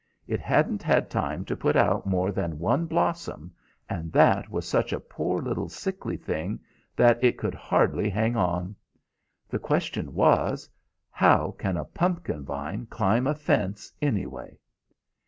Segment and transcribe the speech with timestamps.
[0.25, 3.53] It hadn't had time to put out more than one blossom,
[3.87, 6.59] and that was such a poor little sickly thing
[6.95, 8.75] that it could hardly hang on.
[9.47, 10.67] The question was,
[11.11, 14.57] How can a pumpkin vine climb a fence, anyway?